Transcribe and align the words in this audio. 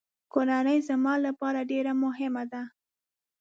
کورنۍ 0.33 0.77
زما 0.89 1.13
لپاره 1.25 1.59
ډېره 1.71 1.91
مهمه 2.03 2.43
ده. 2.51 2.63